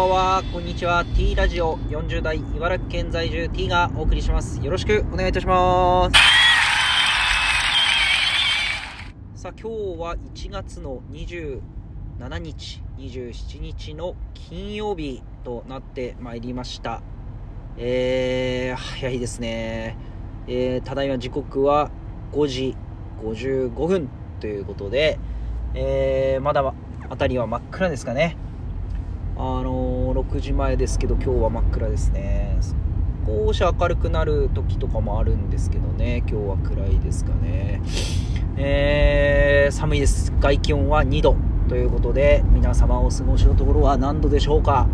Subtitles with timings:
[0.00, 1.04] ばんは、こんにちは。
[1.04, 4.58] T ラジオ40代茨城県在住 T がお送りします。
[4.64, 6.18] よろしくお願いいたします。
[9.34, 11.60] さあ、今日は1月の27
[12.38, 17.02] 日、27日の金曜日となってまいりました。
[17.76, 19.98] えー、早いですね。
[20.46, 21.90] えー、ただいま時刻は
[22.32, 22.74] 5時
[23.22, 24.08] 55分
[24.40, 25.18] ということで、
[25.74, 26.62] えー、まだ
[27.10, 28.38] 辺りは真っ暗ですかね。
[29.42, 32.58] あのー、6時前ですけど今日は真っ暗ですね。
[33.26, 36.18] 少し明るくなる時とかもあるんですけどね。
[36.28, 37.80] 今日は暗いですかね。
[38.58, 40.30] えー、寒いです。
[40.38, 41.36] 外気温は2度。
[41.70, 44.86] ということで皆様お過ごしのところは何度でしょうか。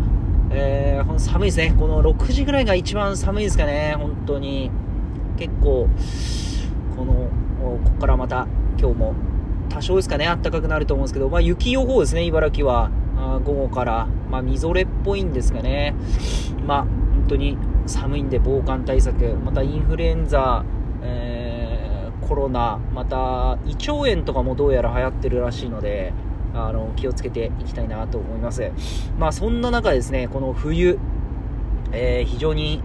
[0.49, 1.75] えー、寒いですね。
[1.77, 3.95] この6時ぐらいが一番寒いですかね。
[3.99, 4.71] 本当に。
[5.35, 5.89] 結構
[6.95, 7.13] この
[7.61, 8.47] ここからまた
[8.79, 9.13] 今日も
[9.67, 10.23] 多少ですかね。
[10.23, 12.89] 暖かくなると思うんですけど、まあ、雪予報ですね茨城は。
[13.17, 15.95] あ午後から、まあ、みぞれっぽいんですかね、
[16.65, 20.63] まあ、本当に寒いんで防寒対策、またインフルエンザ、
[21.03, 26.13] えー、コロナ、また胃腸炎とかもどうやら流行ってるらしいので、
[26.53, 28.71] あの気をつけていきたいなと思います。
[29.17, 30.99] まあ、そんな中ですね、この冬、
[31.91, 32.81] えー、非常に、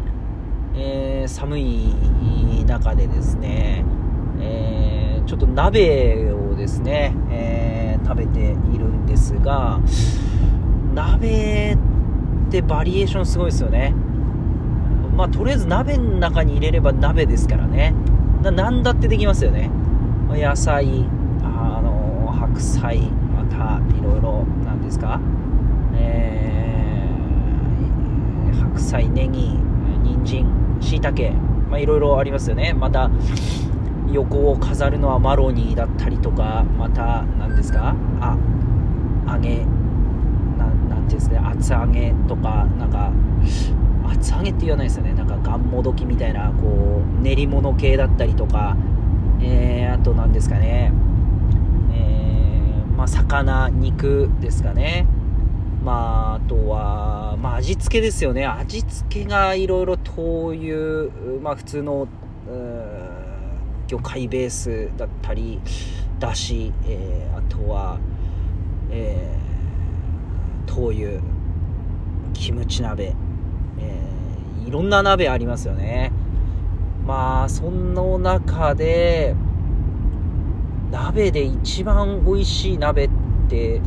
[0.75, 3.85] えー、寒い中でですね、
[4.41, 7.72] え、ちょっと鍋をですね、えー、
[8.13, 8.45] 食べてい
[8.79, 9.81] るんですが、
[10.95, 11.79] 鍋
[12.49, 13.95] ってバリエーションすごいですよね。
[15.17, 17.95] まあ、とりあえず鍋の中に入れれば鍋ですからね。
[18.43, 19.71] な何だってできますよね。
[20.31, 21.07] 野菜、
[21.43, 25.19] あの、白菜、また、いろいろ、なんですか、
[25.95, 29.59] えー、白菜、ネギ、
[30.03, 30.47] 人参、
[30.81, 31.35] 椎茸、
[31.71, 32.75] まあ、いろいろありますよね。
[32.75, 33.11] また、
[34.13, 37.95] 横を飾るのはマロニーだったりとか、また、何ですか？
[38.21, 38.37] あ、
[39.27, 39.65] 揚げ、
[40.59, 43.11] なんていうんですか、厚揚げとか、なんか、
[44.09, 45.13] 厚揚げって言わないですよね。
[45.15, 48.77] なんか、がんもどきみたいな、こう、練り物系だったりとか、
[49.41, 50.93] えー、あと何ですかね、
[51.93, 55.07] えー、まあ、魚、肉ですかね。
[55.85, 58.47] まあ、あとは、まあ、味付けですよね。
[58.47, 61.11] 味付けがいろいろ灯油、
[61.43, 62.07] まあ、普通の、
[63.87, 65.61] 魚介ベースだったり
[66.19, 67.99] だし、えー、あとは、
[68.91, 71.21] えー、灯油
[72.33, 73.15] キムチ鍋、
[73.79, 76.13] えー、いろんな鍋ありますよね。
[77.07, 79.35] まあその中で
[80.91, 83.11] 鍋で一番美味しい鍋っ
[83.49, 83.81] て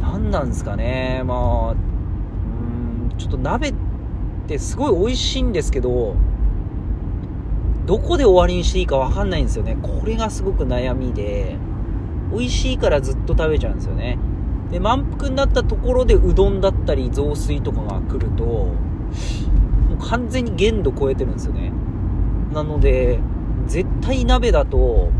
[0.00, 1.22] 何なんですかね。
[1.24, 3.74] まあうんちょっと鍋っ
[4.48, 6.16] てすごい美味しいんですけど
[7.86, 9.76] どこで終わりにしていいか分かんないんですよね。
[9.82, 11.56] これがすごく悩みで、
[12.32, 14.18] 美味しいからずっと食べちゃうんですよね。
[14.70, 18.72] で、満腹になったところでうどんだったり雑炊とかが来ると、も
[20.00, 21.72] う完全に限度超えてるんですよね。
[22.52, 23.20] なので、
[23.66, 25.10] 絶対鍋だと、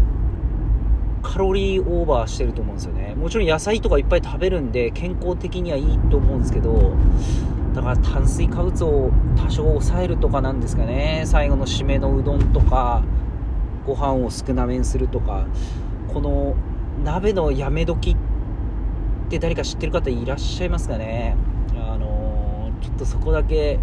[1.22, 3.14] カロリーオーバーしてると思うんですよね。
[3.14, 6.92] もちろん野菜とかいっぱい食べるんで、健康的にはいいと思うんですけど、
[7.74, 11.24] だから炭水化物を多少抑えるとかなんですかね。
[11.26, 13.02] 最後の締めのうどんとか
[13.86, 15.46] ご飯を少なめにするとか。
[16.14, 16.54] この
[17.02, 21.36] 鍋のやめ時って誰か知ってる方いらっしゃいますかね。
[21.74, 23.80] あのー、ちょっとそこだけ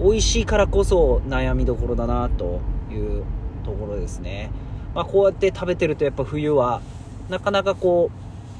[0.00, 2.60] 美味しいからこそ悩みどころだなと
[2.90, 3.22] いう
[3.64, 4.50] ところですね、
[4.92, 6.82] まあ、こうやって食べてるとやっぱ冬は
[7.28, 8.10] なかなかこ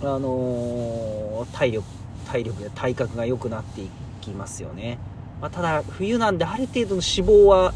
[0.00, 1.86] うあのー、体力
[2.30, 3.90] 体力や体格が良くなっていく。
[4.22, 4.98] きますよね、
[5.40, 7.74] まあ、ただ冬なんである程度の脂肪は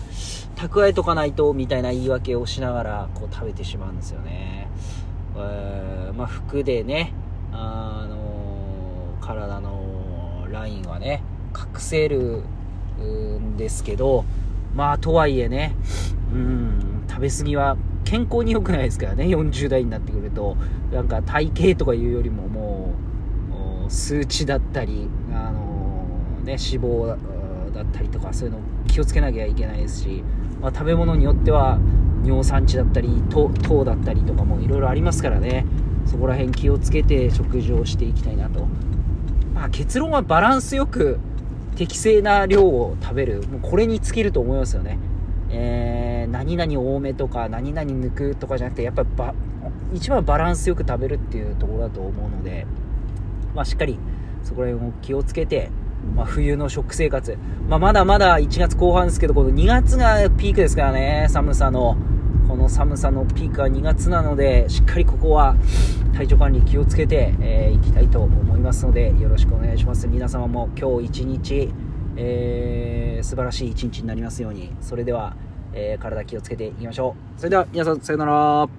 [0.56, 4.68] 蓄えとかないとみたいな言い訳をしながらこう食べてしまうんですよね、
[5.36, 7.12] え、まあ、服でね
[7.52, 11.22] あのー、体のラインはね
[11.54, 12.42] 隠せる
[12.98, 14.24] んですけど
[14.74, 15.74] まあとはいえね
[16.32, 19.24] うん食べ過ぎは健康に良くないですからね。
[19.24, 20.56] 40代になってくると
[20.92, 22.94] なんか体型とかいうよりもも
[23.88, 25.75] う数値だったりあの
[26.47, 27.07] ね、脂肪
[27.75, 30.22] だったりとかそういうの気をつけなきゃいけないですし、
[30.60, 31.78] まあ、食べ物によっては
[32.25, 35.66] 尿酸値だったり糖だったりとかもいろいろありますからね。
[36.07, 38.66] そこら辺気をつけて食事をしていきたいなと、
[39.54, 41.19] まあ、結論はバランスよく
[41.75, 43.43] 適正な量を食べる。
[43.48, 44.98] もうこれに尽きると思いますよね、
[45.51, 49.09] えー、何々多めとか何々抜くとかじゃなくてやっぱり
[49.95, 52.66] 一番バランスよく食べるっていうところだと思うので、
[53.54, 53.98] まあ、しっかり
[54.45, 55.71] そこら辺を気をつけて
[56.15, 57.37] まあ、冬の食生活、
[57.69, 61.97] まあ、まだまだ1月後半ですけど、この2月がピークですからね、寒さの、
[62.48, 65.57] この寒さのピークは2月なのでしっかりここは
[66.15, 70.07] 体調管理気をつけてい、えー、きたいと思いますのでよろしくお願いします。
[70.07, 71.71] 皆様も今日一日、
[72.16, 74.72] えー、素晴らしい一日になりますように。
[74.81, 75.37] それでは、
[75.72, 77.41] えー、体気をつけていきましょう。
[77.41, 78.75] それでは皆さんさようなら。